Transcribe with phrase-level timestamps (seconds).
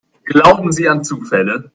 [0.25, 1.69] Glauben Sie an Zufälle?